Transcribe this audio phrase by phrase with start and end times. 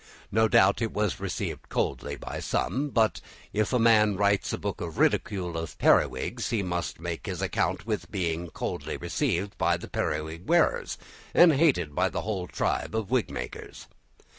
[0.31, 3.21] No doubt it was received coldly by some, but
[3.53, 7.85] if a man writes a book in ridicule of periwigs he must make his account
[7.85, 10.97] with being coldly received by the periwig wearers
[11.35, 13.85] and hated by the whole tribe of wigmakers.